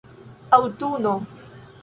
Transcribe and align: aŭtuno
aŭtuno 0.57 1.15